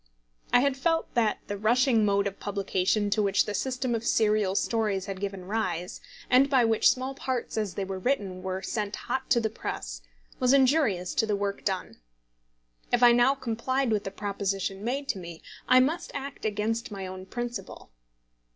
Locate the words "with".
13.91-14.03